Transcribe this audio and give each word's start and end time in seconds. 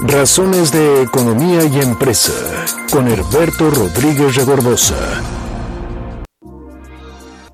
Razones 0.00 0.70
de 0.70 1.02
Economía 1.02 1.64
y 1.64 1.80
Empresa 1.80 2.32
con 2.92 3.08
Herberto 3.08 3.68
Rodríguez 3.68 4.36
Regordosa. 4.36 4.94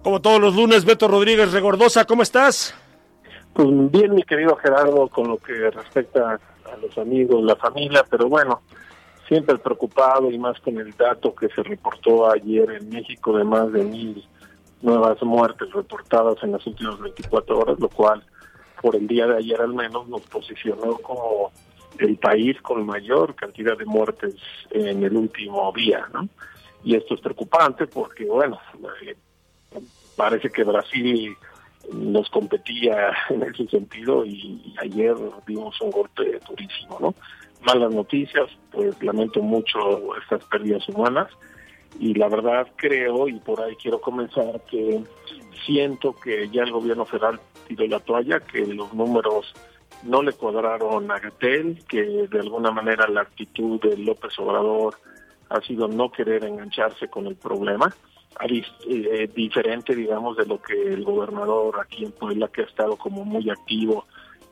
Como 0.03 0.21
todos 0.21 0.43
los 0.43 0.54
lunes, 0.54 0.85
Beto 0.85 1.09
Rodríguez 1.09 1.53
Regordosa, 1.53 2.04
¿cómo 2.04 2.22
estás? 2.22 2.75
Pues 3.54 3.67
bien, 3.91 4.15
mi 4.15 4.22
querido 4.25 4.57
Gerardo, 4.57 5.09
con 5.09 5.29
lo 5.29 5.38
que 5.38 5.71
respecta 5.71 6.38
a 6.71 6.77
los 6.77 6.99
amigos, 6.99 7.43
la 7.43 7.57
familia, 7.57 8.04
pero 8.11 8.29
bueno, 8.29 8.61
siempre 9.26 9.56
preocupado 9.56 10.30
y 10.30 10.38
más 10.38 10.61
con 10.61 10.76
el 10.76 10.92
dato 10.92 11.34
que 11.34 11.48
se 11.48 11.62
reportó 11.62 12.30
ayer 12.30 12.70
en 12.72 12.90
México 12.90 13.38
de 13.38 13.45
más 13.45 13.72
de 13.72 13.84
mil 13.84 14.22
nuevas 14.82 15.22
muertes 15.22 15.72
reportadas 15.72 16.36
en 16.42 16.52
las 16.52 16.66
últimas 16.66 17.00
24 17.00 17.58
horas, 17.58 17.80
lo 17.80 17.88
cual 17.88 18.22
por 18.82 18.96
el 18.96 19.06
día 19.06 19.26
de 19.26 19.38
ayer 19.38 19.58
al 19.62 19.72
menos 19.72 20.06
nos 20.08 20.20
posicionó 20.22 20.98
como 20.98 21.50
el 21.98 22.16
país 22.16 22.61
con 22.62 22.84
mayor 22.86 23.34
cantidad 23.34 23.76
de 23.76 23.84
muertes 23.84 24.35
en 24.71 25.02
el 25.02 25.16
último 25.16 25.72
día, 25.75 26.07
¿no? 26.12 26.29
Y 26.82 26.96
esto 26.96 27.14
es 27.14 27.21
preocupante 27.21 27.86
porque, 27.86 28.25
bueno, 28.26 28.58
eh, 29.02 29.16
parece 30.16 30.50
que 30.50 30.64
Brasil 30.64 31.36
nos 31.93 32.28
competía 32.30 33.12
en 33.30 33.42
ese 33.42 33.66
sentido 33.69 34.25
y, 34.25 34.75
ayer 34.80 35.14
vimos 35.47 35.80
un 35.80 35.91
golpe 35.91 36.38
durísimo, 36.48 36.98
¿no? 37.00 37.14
Malas 37.66 37.94
noticias, 37.94 38.50
pues 38.70 39.02
lamento 39.02 39.41
mucho 39.41 39.78
estas 40.19 40.44
pérdidas 40.44 40.86
humanas 40.88 41.28
y 41.98 42.14
la 42.14 42.28
verdad 42.28 42.66
creo, 42.77 43.28
y 43.28 43.38
por 43.41 43.61
ahí 43.62 43.74
quiero 43.77 44.00
comenzar, 44.00 44.61
que 44.70 45.02
siento 45.64 46.14
que 46.14 46.48
ya 46.50 46.62
el 46.62 46.72
gobierno 46.72 47.06
federal 47.06 47.41
tiró 47.66 47.86
la 47.86 48.00
toalla, 48.00 48.41
que 48.41 48.66
los 48.66 48.92
números 48.92 49.55
no 50.05 50.22
le 50.22 50.33
cuadraron 50.33 51.11
a 51.11 51.19
Gatel, 51.19 51.83
que 51.89 52.03
de 52.28 52.41
alguna 52.41 52.70
manera 52.70 53.08
la 53.08 53.22
actitud 53.22 53.81
de 53.81 53.97
López 53.97 54.39
Obrador 54.39 54.94
ha 55.48 55.60
sido 55.62 55.88
no 55.88 56.10
querer 56.10 56.44
engancharse 56.44 57.08
con 57.08 57.27
el 57.27 57.36
problema, 57.36 57.94
eh, 58.41 59.28
diferente, 59.34 59.94
digamos, 59.94 60.36
de 60.36 60.47
lo 60.47 60.60
que 60.60 60.75
el 60.75 61.05
gobernador 61.05 61.80
aquí 61.80 62.05
en 62.05 62.12
Puebla, 62.12 62.48
que 62.48 62.62
ha 62.62 62.64
estado 62.64 62.97
como 62.97 63.25
muy 63.25 63.48
activo 63.48 64.06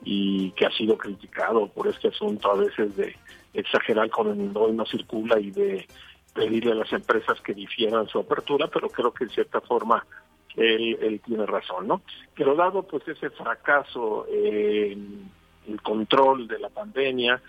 y 0.04 0.50
que 0.52 0.66
ha 0.66 0.70
sido 0.70 0.96
criticado 0.96 1.66
por 1.68 1.88
este 1.88 2.08
asunto 2.08 2.50
a 2.50 2.56
veces 2.56 2.96
de 2.96 3.14
exagerar 3.52 4.08
con 4.10 4.28
el 4.28 4.56
hoy 4.56 4.72
no 4.72 4.86
circula 4.86 5.38
y 5.38 5.50
de 5.50 5.86
pedirle 6.34 6.72
a 6.72 6.76
las 6.76 6.92
empresas 6.92 7.40
que 7.40 7.54
difieran 7.54 8.08
su 8.08 8.18
apertura, 8.18 8.68
pero 8.68 8.88
creo 8.88 9.12
que 9.12 9.24
en 9.24 9.30
cierta 9.30 9.60
forma 9.60 10.06
él, 10.56 10.98
él 11.00 11.20
tiene 11.24 11.44
razón, 11.44 11.88
¿no? 11.88 12.02
Pero 12.34 12.54
dado 12.54 12.82
pues 12.84 13.06
ese 13.08 13.30
fracaso 13.30 14.26
en 14.30 15.30
el 15.68 15.80
control 15.82 16.48
de 16.48 16.58
la 16.58 16.68
pandemia, 16.68 17.40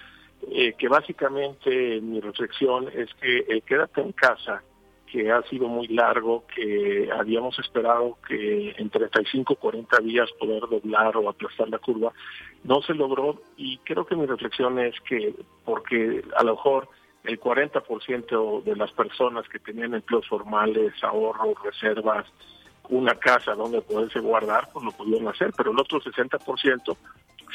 eh, 0.52 0.74
que 0.78 0.88
básicamente 0.88 2.02
mi 2.02 2.20
reflexión 2.20 2.90
es 2.94 3.14
que 3.16 3.46
el 3.48 3.64
quédate 3.64 4.02
en 4.02 4.12
casa, 4.12 4.62
que 5.12 5.32
ha 5.32 5.44
sido 5.44 5.68
muy 5.68 5.88
largo, 5.88 6.44
que 6.54 7.10
habíamos 7.12 7.58
esperado 7.60 8.18
que 8.28 8.74
en 8.78 8.90
35 8.90 9.56
40 9.56 10.00
días 10.00 10.30
poder 10.40 10.62
doblar 10.62 11.16
o 11.18 11.30
aplastar 11.30 11.70
la 11.70 11.78
curva, 11.78 12.12
no 12.64 12.82
se 12.82 12.96
logró 12.96 13.40
y 13.56 13.78
creo 13.80 14.06
que 14.06 14.16
mi 14.16 14.26
reflexión 14.26 14.80
es 14.80 15.00
que 15.02 15.36
porque 15.66 16.24
a 16.36 16.44
lo 16.44 16.56
mejor 16.56 16.90
el 17.24 17.40
40% 17.40 18.64
de 18.64 18.76
las 18.76 18.92
personas 18.92 19.48
que 19.48 19.60
tenían 19.60 19.94
empleos 19.94 20.28
formales, 20.28 20.94
ahorros, 21.04 21.62
reservas, 21.64 22.26
una 22.90 23.16
casa 23.16 23.56
donde 23.56 23.82
poderse 23.82 24.20
guardar, 24.20 24.68
pues 24.74 24.84
lo 24.84 24.92
pudieron 24.92 25.28
hacer, 25.28 25.54
pero 25.56 25.72
el 25.72 25.80
otro 25.80 26.02
60% 26.02 26.98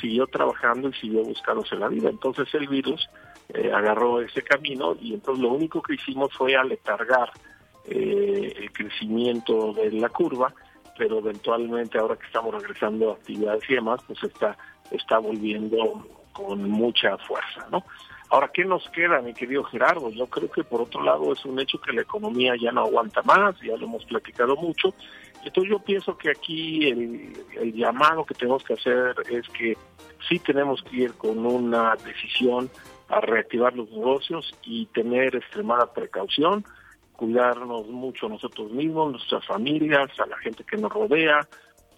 siguió 0.00 0.26
trabajando 0.26 0.88
y 0.88 0.92
siguió 0.94 1.22
buscándose 1.22 1.76
la 1.76 1.88
vida. 1.88 2.10
Entonces 2.10 2.52
el 2.54 2.68
virus 2.68 3.08
eh, 3.50 3.70
agarró 3.72 4.20
ese 4.20 4.42
camino 4.42 4.96
y 5.00 5.14
entonces 5.14 5.42
lo 5.42 5.52
único 5.52 5.82
que 5.82 5.94
hicimos 5.94 6.32
fue 6.34 6.56
aletargar 6.56 7.30
eh, 7.86 8.54
el 8.56 8.72
crecimiento 8.72 9.72
de 9.72 9.92
la 9.92 10.08
curva, 10.08 10.52
pero 10.96 11.18
eventualmente 11.18 11.98
ahora 11.98 12.16
que 12.16 12.26
estamos 12.26 12.54
regresando 12.54 13.10
a 13.10 13.14
actividades 13.14 13.62
y 13.68 13.74
demás, 13.74 14.00
pues 14.06 14.22
está, 14.22 14.56
está 14.90 15.18
volviendo 15.18 16.06
con 16.32 16.68
mucha 16.68 17.16
fuerza, 17.18 17.66
¿no? 17.70 17.84
Ahora, 18.30 18.50
¿qué 18.52 18.64
nos 18.64 18.86
queda, 18.90 19.22
mi 19.22 19.32
querido 19.32 19.64
Gerardo? 19.64 20.10
Yo 20.10 20.26
creo 20.26 20.50
que 20.50 20.62
por 20.62 20.82
otro 20.82 21.02
lado 21.02 21.32
es 21.32 21.42
un 21.46 21.58
hecho 21.58 21.80
que 21.80 21.92
la 21.92 22.02
economía 22.02 22.52
ya 22.60 22.70
no 22.72 22.82
aguanta 22.82 23.22
más, 23.22 23.58
ya 23.60 23.74
lo 23.76 23.86
hemos 23.86 24.04
platicado 24.04 24.54
mucho. 24.56 24.94
Entonces 25.44 25.70
yo 25.70 25.78
pienso 25.78 26.16
que 26.16 26.30
aquí 26.30 26.88
el, 26.88 27.72
llamado 27.74 28.24
que 28.24 28.34
tenemos 28.34 28.62
que 28.64 28.74
hacer 28.74 29.14
es 29.30 29.48
que 29.50 29.76
sí 30.28 30.38
tenemos 30.38 30.82
que 30.82 30.96
ir 30.96 31.14
con 31.14 31.44
una 31.46 31.94
decisión 32.04 32.70
a 33.08 33.20
reactivar 33.20 33.74
los 33.74 33.90
negocios 33.90 34.52
y 34.64 34.86
tener 34.86 35.36
extremada 35.36 35.92
precaución, 35.92 36.64
cuidarnos 37.12 37.86
mucho 37.86 38.28
nosotros 38.28 38.70
mismos, 38.70 39.12
nuestras 39.12 39.46
familias, 39.46 40.10
a 40.18 40.26
la 40.26 40.36
gente 40.38 40.64
que 40.64 40.76
nos 40.76 40.92
rodea, 40.92 41.48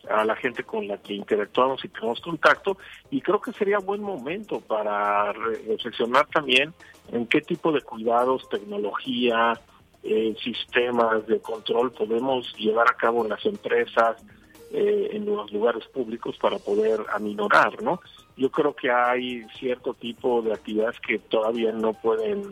a 0.09 0.25
la 0.25 0.37
gente 0.37 0.63
con 0.63 0.87
la 0.87 0.99
que 0.99 1.15
interactuamos 1.15 1.85
y 1.85 1.89
tenemos 1.89 2.21
contacto. 2.21 2.79
Y 3.11 3.21
creo 3.21 3.41
que 3.41 3.53
sería 3.53 3.79
buen 3.79 4.03
momento 4.03 4.61
para 4.61 5.33
reflexionar 5.33 6.27
también 6.29 6.73
en 7.13 7.27
qué 7.27 7.41
tipo 7.41 7.73
de 7.73 7.83
cuidados, 7.83 8.49
tecnología, 8.49 9.61
eh, 10.03 10.35
sistemas 10.43 11.27
de 11.27 11.41
control 11.41 11.93
podemos 11.93 12.53
llevar 12.57 12.87
a 12.91 12.97
cabo 12.97 13.23
en 13.23 13.31
las 13.31 13.45
empresas, 13.45 14.17
eh, 14.73 15.11
en 15.13 15.27
los 15.27 15.53
lugares 15.53 15.87
públicos 15.89 16.37
para 16.41 16.59
poder 16.59 17.05
aminorar, 17.13 17.83
¿no? 17.83 18.01
Yo 18.37 18.51
creo 18.51 18.75
que 18.75 18.91
hay 18.91 19.45
cierto 19.59 19.95
tipo 19.95 20.41
de 20.43 20.53
actividades 20.53 20.99
que 21.01 21.19
todavía 21.19 21.73
no 21.73 21.93
pueden 21.93 22.43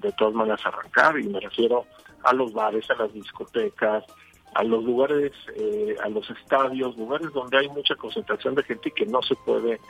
de 0.00 0.12
todas 0.12 0.34
maneras 0.34 0.64
arrancar 0.64 1.18
y 1.18 1.24
me 1.24 1.40
refiero 1.40 1.84
a 2.22 2.32
los 2.32 2.52
bares, 2.52 2.88
a 2.90 2.94
las 2.94 3.12
discotecas, 3.12 4.04
a 4.54 4.62
los 4.62 4.84
lugares, 4.84 5.32
eh, 5.56 5.96
a 6.02 6.08
los 6.08 6.28
estadios, 6.30 6.96
lugares 6.96 7.32
donde 7.32 7.58
hay 7.58 7.68
mucha 7.68 7.94
concentración 7.96 8.54
de 8.54 8.62
gente 8.62 8.88
y 8.88 8.92
que 8.92 9.06
no 9.06 9.20
se 9.22 9.34
puede 9.34 9.80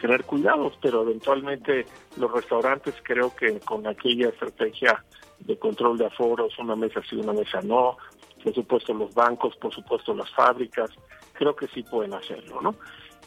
tener 0.00 0.24
cuidados, 0.24 0.74
pero 0.80 1.02
eventualmente 1.02 1.86
los 2.16 2.30
restaurantes 2.30 2.94
creo 3.02 3.34
que 3.34 3.60
con 3.60 3.86
aquella 3.86 4.28
estrategia 4.28 5.04
de 5.40 5.58
control 5.58 5.98
de 5.98 6.06
aforos, 6.06 6.58
una 6.58 6.76
mesa 6.76 7.00
sí, 7.08 7.16
una 7.16 7.32
mesa 7.32 7.60
no, 7.62 7.96
por 8.42 8.54
supuesto 8.54 8.94
los 8.94 9.14
bancos, 9.14 9.56
por 9.56 9.74
supuesto 9.74 10.14
las 10.14 10.30
fábricas, 10.30 10.90
creo 11.32 11.54
que 11.54 11.68
sí 11.68 11.82
pueden 11.82 12.14
hacerlo, 12.14 12.60
¿no? 12.60 12.74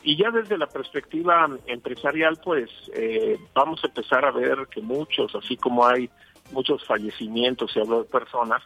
Y 0.04 0.18
ya 0.18 0.32
desde 0.32 0.58
la 0.58 0.68
perspectiva 0.68 1.48
empresarial, 1.68 2.40
pues 2.44 2.70
eh, 2.94 3.38
vamos 3.54 3.84
a 3.84 3.88
empezar 3.88 4.26
a 4.26 4.32
ver 4.32 4.68
que 4.72 4.82
muchos, 4.82 5.36
así 5.36 5.58
como 5.58 5.86
hay 5.86 6.10
muchos 6.52 6.84
fallecimientos, 6.86 7.76
y 7.76 7.80
hablo 7.80 8.00
de 8.00 8.10
personas, 8.10 8.64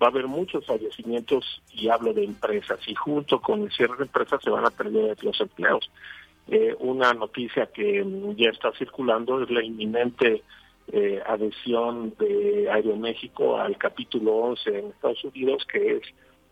va 0.00 0.08
a 0.08 0.10
haber 0.10 0.26
muchos 0.26 0.66
fallecimientos 0.66 1.62
y 1.72 1.88
hablo 1.88 2.12
de 2.12 2.24
empresas 2.24 2.78
y 2.86 2.94
junto 2.94 3.40
con 3.40 3.62
el 3.62 3.72
cierre 3.72 3.96
de 3.96 4.04
empresas 4.04 4.42
se 4.42 4.50
van 4.50 4.66
a 4.66 4.70
perder 4.70 5.22
los 5.22 5.40
empleos. 5.40 5.90
Eh, 6.48 6.74
una 6.78 7.12
noticia 7.14 7.66
que 7.66 8.04
ya 8.36 8.50
está 8.50 8.72
circulando 8.72 9.42
es 9.42 9.50
la 9.50 9.62
inminente 9.62 10.42
eh, 10.92 11.22
adhesión 11.26 12.14
de 12.18 12.68
Aeroméxico 12.70 13.58
al 13.58 13.78
capítulo 13.78 14.34
11 14.34 14.78
en 14.78 14.86
Estados 14.88 15.24
Unidos, 15.24 15.66
que 15.70 15.96
es 15.96 16.02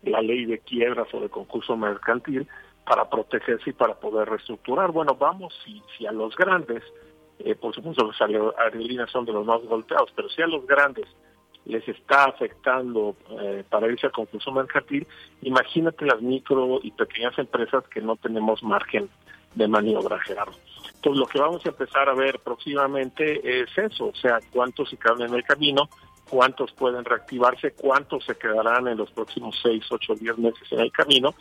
la 0.02 0.22
ley 0.22 0.46
de 0.46 0.58
quiebras 0.58 1.12
o 1.12 1.20
de 1.20 1.28
concurso 1.28 1.76
mercantil 1.76 2.48
para 2.86 3.08
protegerse 3.08 3.70
y 3.70 3.72
para 3.74 3.94
poder 3.94 4.28
reestructurar. 4.28 4.90
Bueno, 4.90 5.14
vamos, 5.14 5.54
si, 5.64 5.82
si 5.96 6.06
a 6.06 6.12
los 6.12 6.34
grandes, 6.36 6.82
eh, 7.38 7.54
por 7.54 7.74
supuesto 7.74 8.06
las 8.06 8.20
aerolíneas 8.58 9.10
son 9.10 9.26
de 9.26 9.32
los 9.32 9.44
más 9.44 9.62
golpeados, 9.62 10.10
pero 10.16 10.28
si 10.30 10.40
a 10.40 10.46
los 10.46 10.66
grandes 10.66 11.06
les 11.64 11.86
está 11.86 12.24
afectando 12.24 13.14
eh, 13.40 13.62
para 13.68 13.86
irse 13.86 14.06
a 14.06 14.10
concurso 14.10 14.50
mercantil, 14.50 15.06
imagínate 15.42 16.06
las 16.06 16.20
micro 16.20 16.80
y 16.82 16.90
pequeñas 16.90 17.38
empresas 17.38 17.86
que 17.88 18.00
no 18.00 18.16
tenemos 18.16 18.62
margen 18.62 19.08
de 19.54 19.68
maniobra, 19.68 20.18
Gerardo. 20.20 20.54
Entonces, 20.94 21.18
lo 21.18 21.26
que 21.26 21.40
vamos 21.40 21.64
a 21.66 21.70
empezar 21.70 22.08
a 22.08 22.14
ver 22.14 22.38
próximamente 22.38 23.62
es 23.62 23.76
eso, 23.76 24.06
o 24.06 24.14
sea, 24.14 24.38
cuántos 24.52 24.90
se 24.90 24.96
quedan 24.96 25.22
en 25.22 25.34
el 25.34 25.42
camino, 25.42 25.88
cuántos 26.30 26.72
pueden 26.72 27.04
reactivarse, 27.04 27.72
cuántos 27.72 28.24
se 28.24 28.36
quedarán 28.36 28.88
en 28.88 28.98
los 28.98 29.10
próximos 29.10 29.58
seis, 29.62 29.84
ocho, 29.90 30.14
diez 30.14 30.38
meses 30.38 30.70
en 30.70 30.80
el 30.80 30.92
camino 30.92 31.34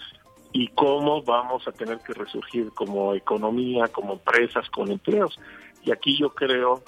y 0.52 0.68
cómo 0.70 1.22
vamos 1.22 1.68
a 1.68 1.72
tener 1.72 2.00
que 2.00 2.14
resurgir 2.14 2.72
como 2.74 3.14
economía, 3.14 3.88
como 3.88 4.14
empresas, 4.14 4.70
con 4.70 4.92
empleos. 4.92 5.40
Y 5.84 5.92
aquí 5.92 6.18
yo 6.18 6.32
creo 6.32 6.84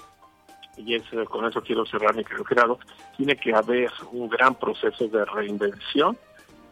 y 0.77 0.99
con 1.25 1.45
eso 1.45 1.61
quiero 1.61 1.85
cerrar 1.85 2.15
mi 2.15 2.23
querido 2.23 2.45
Gerardo, 2.45 2.79
tiene 3.15 3.35
que 3.35 3.53
haber 3.53 3.91
un 4.11 4.27
gran 4.27 4.55
proceso 4.55 5.07
de 5.07 5.23
reinvención 5.25 6.17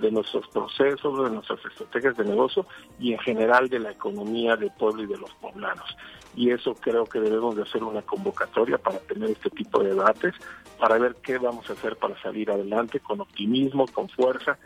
de 0.01 0.11
nuestros 0.11 0.47
procesos, 0.47 1.23
de 1.23 1.29
nuestras 1.29 1.59
estrategias 1.65 2.17
de 2.17 2.25
negocio 2.25 2.65
y 2.99 3.13
en 3.13 3.19
general 3.19 3.69
de 3.69 3.79
la 3.79 3.91
economía 3.91 4.55
del 4.55 4.71
pueblo 4.71 5.03
y 5.03 5.07
de 5.07 5.17
los 5.17 5.31
poblanos. 5.35 5.95
Y 6.35 6.49
eso 6.51 6.73
creo 6.75 7.05
que 7.05 7.19
debemos 7.19 7.55
de 7.55 7.63
hacer 7.63 7.83
una 7.83 8.01
convocatoria 8.01 8.77
para 8.77 8.99
tener 8.99 9.29
este 9.29 9.49
tipo 9.49 9.83
de 9.83 9.89
debates, 9.89 10.33
para 10.79 10.97
ver 10.97 11.15
qué 11.21 11.37
vamos 11.37 11.69
a 11.69 11.73
hacer 11.73 11.95
para 11.97 12.19
salir 12.21 12.49
adelante 12.49 12.99
con 12.99 13.21
optimismo, 13.21 13.85
con 13.87 14.09
fuerza 14.09 14.57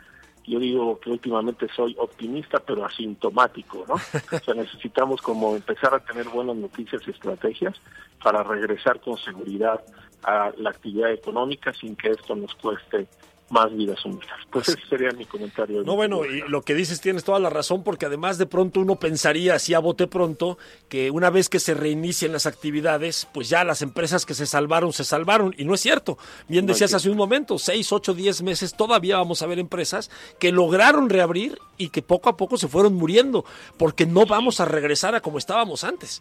yo 0.46 0.60
digo 0.60 1.00
que 1.00 1.10
últimamente 1.10 1.66
soy 1.74 1.96
optimista 1.98 2.60
pero 2.60 2.84
asintomático, 2.84 3.84
¿no? 3.88 3.94
O 3.94 4.38
sea, 4.44 4.54
necesitamos 4.54 5.20
como 5.20 5.56
empezar 5.56 5.92
a 5.94 5.98
tener 5.98 6.28
buenas 6.28 6.56
noticias 6.56 7.02
y 7.06 7.10
estrategias 7.10 7.74
para 8.22 8.42
regresar 8.42 9.00
con 9.00 9.16
seguridad 9.18 9.82
a 10.22 10.52
la 10.56 10.70
actividad 10.70 11.12
económica 11.12 11.72
sin 11.72 11.96
que 11.96 12.10
esto 12.10 12.36
nos 12.36 12.54
cueste 12.54 13.08
más 13.48 13.74
vidas 13.76 14.04
humanas. 14.04 14.26
Pues 14.50 14.68
ese 14.68 14.80
sería 14.88 15.10
mi 15.12 15.24
comentario. 15.24 15.82
No, 15.82 15.94
bueno, 15.94 16.24
y 16.24 16.40
lo 16.48 16.62
que 16.62 16.74
dices 16.74 17.00
tienes 17.00 17.24
toda 17.24 17.38
la 17.38 17.50
razón, 17.50 17.84
porque 17.84 18.06
además 18.06 18.38
de 18.38 18.46
pronto 18.46 18.80
uno 18.80 18.96
pensaría, 18.96 19.54
así 19.54 19.74
a 19.74 19.78
bote 19.78 20.06
pronto, 20.06 20.58
que 20.88 21.10
una 21.10 21.30
vez 21.30 21.48
que 21.48 21.60
se 21.60 21.74
reinicien 21.74 22.32
las 22.32 22.46
actividades, 22.46 23.28
pues 23.32 23.48
ya 23.48 23.64
las 23.64 23.82
empresas 23.82 24.26
que 24.26 24.34
se 24.34 24.46
salvaron, 24.46 24.92
se 24.92 25.04
salvaron, 25.04 25.54
y 25.56 25.64
no 25.64 25.74
es 25.74 25.80
cierto. 25.80 26.18
Bien 26.48 26.66
decías 26.66 26.94
hace 26.94 27.10
un 27.10 27.16
momento, 27.16 27.58
seis, 27.58 27.92
ocho, 27.92 28.14
diez 28.14 28.42
meses, 28.42 28.74
todavía 28.74 29.16
vamos 29.18 29.42
a 29.42 29.46
ver 29.46 29.58
empresas 29.58 30.10
que 30.38 30.50
lograron 30.52 31.08
reabrir 31.08 31.58
y 31.78 31.90
que 31.90 32.02
poco 32.02 32.28
a 32.28 32.36
poco 32.36 32.56
se 32.56 32.68
fueron 32.68 32.94
muriendo, 32.94 33.44
porque 33.78 34.06
no 34.06 34.26
vamos 34.26 34.60
a 34.60 34.64
regresar 34.64 35.14
a 35.14 35.20
como 35.20 35.38
estábamos 35.38 35.84
antes. 35.84 36.20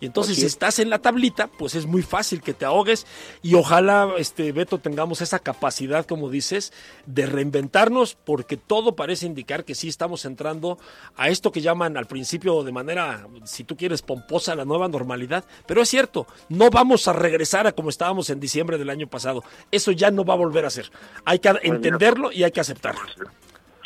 Y 0.00 0.06
entonces, 0.06 0.36
si 0.36 0.44
estás 0.44 0.78
en 0.78 0.90
la 0.90 0.98
tablita, 0.98 1.46
pues 1.46 1.74
es 1.74 1.86
muy 1.86 2.02
fácil 2.02 2.42
que 2.42 2.52
te 2.52 2.64
ahogues. 2.64 3.06
Y 3.42 3.54
ojalá, 3.54 4.10
este 4.18 4.52
Beto, 4.52 4.78
tengamos 4.78 5.22
esa 5.22 5.38
capacidad, 5.38 6.04
como 6.04 6.28
dices, 6.28 6.72
de 7.06 7.24
reinventarnos, 7.26 8.14
porque 8.14 8.56
todo 8.56 8.94
parece 8.94 9.26
indicar 9.26 9.64
que 9.64 9.74
sí 9.74 9.88
estamos 9.88 10.24
entrando 10.24 10.78
a 11.16 11.28
esto 11.28 11.50
que 11.50 11.62
llaman 11.62 11.96
al 11.96 12.06
principio 12.06 12.62
de 12.62 12.72
manera, 12.72 13.26
si 13.44 13.64
tú 13.64 13.76
quieres, 13.76 14.02
pomposa, 14.02 14.54
la 14.54 14.64
nueva 14.66 14.88
normalidad. 14.88 15.44
Pero 15.66 15.80
es 15.80 15.88
cierto, 15.88 16.26
no 16.48 16.68
vamos 16.68 17.08
a 17.08 17.14
regresar 17.14 17.66
a 17.66 17.72
como 17.72 17.88
estábamos 17.88 18.28
en 18.28 18.38
diciembre 18.38 18.76
del 18.76 18.90
año 18.90 19.06
pasado. 19.06 19.44
Eso 19.70 19.92
ya 19.92 20.10
no 20.10 20.24
va 20.24 20.34
a 20.34 20.38
volver 20.38 20.66
a 20.66 20.70
ser. 20.70 20.90
Hay 21.24 21.38
que 21.38 21.52
entenderlo 21.62 22.32
y 22.32 22.44
hay 22.44 22.50
que 22.50 22.60
aceptarlo. 22.60 23.00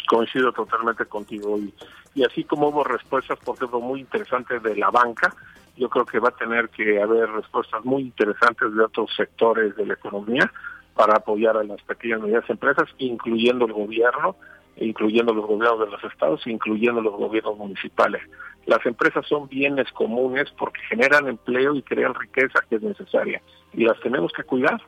Coincido 0.08 0.52
totalmente 0.52 1.04
contigo. 1.06 1.56
Y, 1.56 1.72
y 2.14 2.24
así 2.24 2.42
como 2.42 2.68
hubo 2.68 2.82
respuestas, 2.82 3.38
por 3.38 3.54
ejemplo, 3.56 3.80
muy 3.80 4.00
interesantes 4.00 4.60
de 4.62 4.74
la 4.76 4.90
banca, 4.90 5.34
yo 5.76 5.88
creo 5.88 6.04
que 6.04 6.18
va 6.18 6.28
a 6.28 6.36
tener 6.36 6.68
que 6.70 7.00
haber 7.00 7.30
respuestas 7.30 7.84
muy 7.84 8.02
interesantes 8.02 8.74
de 8.74 8.84
otros 8.84 9.10
sectores 9.16 9.76
de 9.76 9.86
la 9.86 9.94
economía 9.94 10.52
para 10.94 11.16
apoyar 11.16 11.56
a 11.56 11.64
las 11.64 11.80
pequeñas 11.82 12.18
y 12.18 12.22
medianas 12.22 12.50
empresas, 12.50 12.88
incluyendo 12.98 13.66
el 13.66 13.72
gobierno, 13.72 14.36
incluyendo 14.76 15.32
los 15.32 15.46
gobiernos 15.46 15.80
de 15.80 15.86
los 15.86 16.04
estados, 16.04 16.46
incluyendo 16.46 17.00
los 17.00 17.14
gobiernos 17.14 17.56
municipales. 17.56 18.22
Las 18.66 18.84
empresas 18.84 19.26
son 19.26 19.48
bienes 19.48 19.90
comunes 19.92 20.50
porque 20.58 20.80
generan 20.88 21.28
empleo 21.28 21.74
y 21.74 21.82
crean 21.82 22.14
riqueza 22.14 22.60
que 22.68 22.76
es 22.76 22.82
necesaria 22.82 23.40
y 23.72 23.84
las 23.84 23.98
tenemos 24.00 24.32
que 24.32 24.42
cuidar 24.42 24.80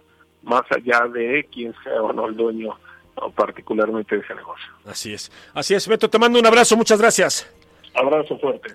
más 0.43 0.63
allá 0.71 1.07
de 1.09 1.49
quién 1.53 1.75
sea 1.83 2.03
o 2.03 2.13
no 2.13 2.27
el 2.27 2.37
dueño 2.37 2.77
o 3.15 3.31
particularmente 3.31 4.17
de 4.17 4.23
ese 4.23 4.35
negocio. 4.35 4.67
Así 4.85 5.15
es. 5.15 5.31
Así 5.55 5.75
es, 5.75 5.87
Beto, 5.87 6.11
te 6.11 6.19
mando 6.19 6.39
un 6.39 6.47
abrazo, 6.47 6.77
muchas 6.77 7.01
gracias. 7.01 7.51
Abrazo 7.95 8.39
fuerte. 8.39 8.75